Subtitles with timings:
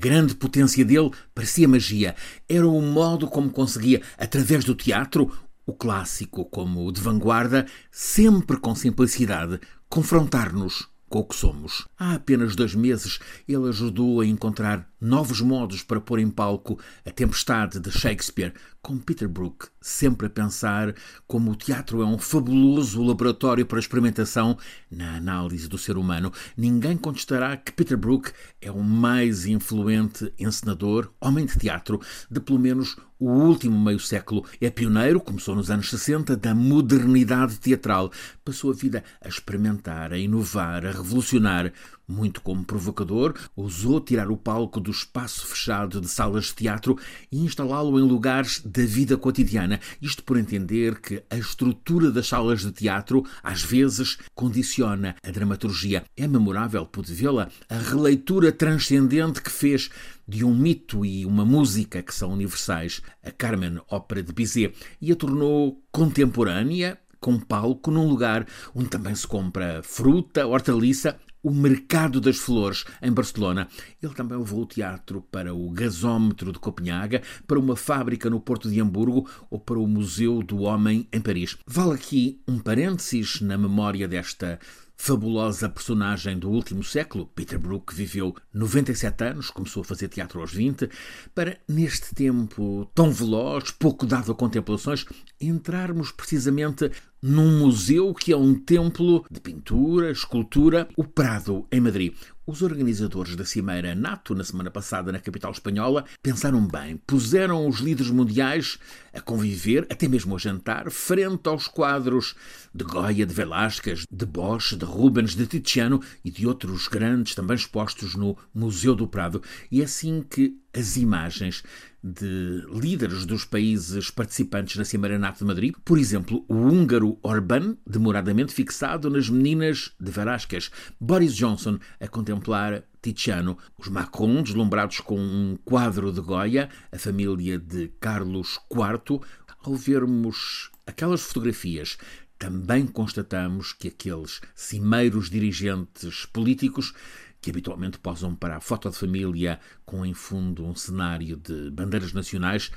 [0.00, 2.16] grande potência dele parecia magia.
[2.48, 5.30] Era o modo como conseguia, através do teatro,
[5.66, 9.60] o clássico como o de vanguarda, sempre com simplicidade,
[9.90, 11.86] confrontar-nos com o que somos.
[11.98, 17.10] Há apenas dois meses ele ajudou a encontrar novos modos para pôr em palco a
[17.10, 18.52] tempestade de Shakespeare,
[18.82, 20.94] com Peter Brook sempre a pensar
[21.26, 24.58] como o teatro é um fabuloso laboratório para experimentação
[24.90, 26.32] na análise do ser humano.
[26.56, 28.30] Ninguém contestará que Peter Brook
[28.60, 34.44] é o mais influente encenador, homem de teatro, de pelo menos o último meio século.
[34.60, 38.10] É pioneiro, começou nos anos 60, da modernidade teatral.
[38.44, 41.72] Passou a vida a experimentar, a inovar, a revolucionar
[42.10, 46.98] muito como provocador, ousou tirar o palco do espaço fechado de salas de teatro
[47.30, 49.80] e instalá-lo em lugares da vida cotidiana.
[50.02, 56.04] Isto por entender que a estrutura das salas de teatro, às vezes, condiciona a dramaturgia.
[56.16, 59.90] É memorável, pude vê-la, a releitura transcendente que fez
[60.26, 65.10] de um mito e uma música que são universais, a Carmen, ópera de Bizet, e
[65.12, 72.20] a tornou contemporânea com palco num lugar onde também se compra fruta, hortaliça o Mercado
[72.20, 73.68] das Flores, em Barcelona.
[74.02, 78.70] Ele também levou o teatro para o Gasómetro de Copenhaga, para uma fábrica no Porto
[78.70, 81.56] de Hamburgo ou para o Museu do Homem em Paris.
[81.66, 84.58] Vale aqui um parênteses na memória desta
[85.00, 90.52] fabulosa personagem do último século, Peter Brook viveu 97 anos, começou a fazer teatro aos
[90.52, 90.90] 20,
[91.34, 95.06] para, neste tempo tão veloz, pouco dado a contemplações,
[95.40, 96.90] entrarmos precisamente
[97.22, 102.14] num museu que é um templo de pintura, escultura, o Prado, em Madrid.
[102.50, 107.78] Os organizadores da Cimeira NATO, na semana passada na capital espanhola, pensaram bem, puseram os
[107.78, 108.76] líderes mundiais
[109.14, 112.34] a conviver, até mesmo a jantar, frente aos quadros
[112.74, 117.54] de Goya, de Velázquez, de Bosch, de Rubens, de Tiziano e de outros grandes também
[117.54, 119.40] expostos no Museu do Prado.
[119.70, 121.62] E é assim que as imagens
[122.02, 127.76] de líderes dos países participantes na Cimeira NATO de Madrid, por exemplo, o húngaro Orbán,
[127.86, 135.18] demoradamente fixado nas meninas de Velázquez, Boris Johnson a contemplar Tiziano, os Macron deslumbrados com
[135.18, 139.20] um quadro de Goya, a família de Carlos IV,
[139.62, 141.98] ao vermos aquelas fotografias
[142.40, 146.94] também constatamos que aqueles cimeiros dirigentes políticos
[147.40, 152.12] que habitualmente posam para a foto de família com em fundo um cenário de bandeiras
[152.12, 152.70] nacionais,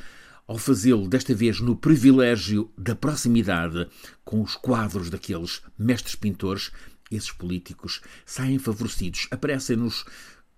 [0.47, 3.87] ao fazê-lo desta vez no privilégio da proximidade
[4.23, 6.71] com os quadros daqueles mestres pintores,
[7.09, 9.27] esses políticos saem favorecidos.
[9.31, 10.05] Aparecem-nos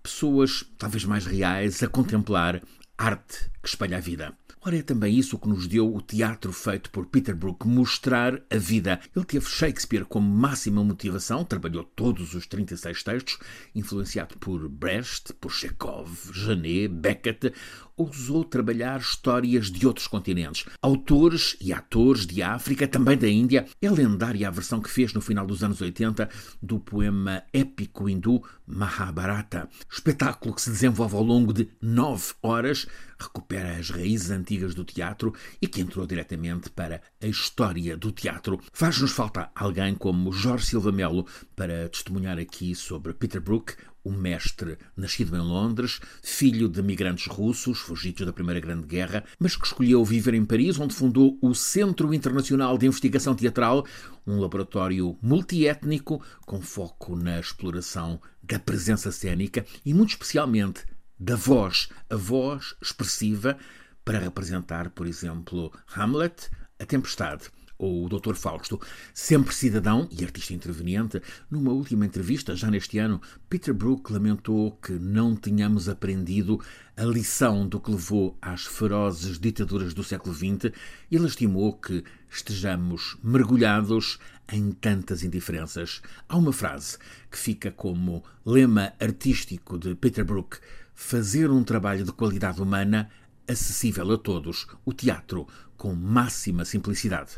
[0.02, 2.62] pessoas talvez mais reais a contemplar
[2.96, 4.36] arte que espalha a vida.
[4.66, 8.56] Ora, é também isso que nos deu o teatro feito por Peter Brook, mostrar a
[8.56, 8.98] vida.
[9.14, 13.38] Ele teve Shakespeare como máxima motivação, trabalhou todos os 36 textos,
[13.76, 17.52] influenciado por Brecht, por Chekhov, Genet, Beckett,
[17.96, 23.66] ousou trabalhar histórias de outros continentes, autores e atores de África, também da Índia.
[23.80, 26.28] É lendária a versão que fez no final dos anos 80
[26.60, 32.86] do poema épico hindu Mahabharata, espetáculo que se desenvolve ao longo de nove horas,
[33.18, 38.60] recupera as raízes antigas do teatro e que entrou diretamente para a história do teatro.
[38.72, 43.74] Faz-nos falta alguém como Jorge Silva Melo para testemunhar aqui sobre Peter Brook,
[44.06, 49.56] o mestre, nascido em Londres, filho de migrantes russos, fugidos da Primeira Grande Guerra, mas
[49.56, 53.84] que escolheu viver em Paris, onde fundou o Centro Internacional de Investigação Teatral,
[54.24, 60.84] um laboratório multiétnico com foco na exploração da presença cênica e, muito especialmente,
[61.18, 63.56] da voz, a voz expressiva
[64.04, 68.34] para representar, por exemplo, Hamlet, a Tempestade ou o Dr.
[68.34, 68.80] Fausto,
[69.12, 74.92] sempre cidadão e artista interveniente, numa última entrevista, já neste ano, Peter Brook lamentou que
[74.92, 76.60] não tenhamos aprendido
[76.96, 80.72] a lição do que levou às ferozes ditaduras do século XX
[81.10, 84.18] e lastimou que estejamos mergulhados
[84.50, 86.00] em tantas indiferenças.
[86.28, 86.96] Há uma frase
[87.30, 90.58] que fica como lema artístico de Peter Brook:
[90.96, 93.10] fazer um trabalho de qualidade humana
[93.46, 95.46] acessível a todos, o teatro
[95.76, 97.36] com máxima simplicidade.